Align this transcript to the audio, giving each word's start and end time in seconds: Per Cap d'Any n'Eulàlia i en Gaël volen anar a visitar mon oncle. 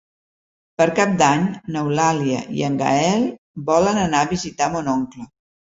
Per 0.81 0.87
Cap 0.99 1.13
d'Any 1.19 1.45
n'Eulàlia 1.75 2.41
i 2.63 2.67
en 2.71 2.81
Gaël 2.83 3.29
volen 3.73 4.05
anar 4.09 4.25
a 4.27 4.33
visitar 4.37 4.73
mon 4.77 4.93
oncle. 5.01 5.33